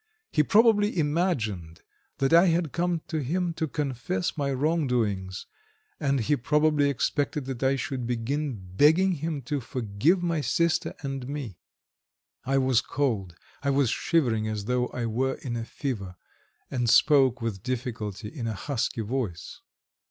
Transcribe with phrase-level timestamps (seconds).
[0.31, 1.83] He probably imagined
[2.17, 5.45] that I had come to him to confess my wrong doings,
[5.99, 11.27] and he probably expected that I should begin begging him to forgive my sister and
[11.27, 11.59] me.
[12.45, 16.15] I was cold, I was shivering as though I were in a fever,
[16.71, 19.61] and spoke with difficulty in a husky voice.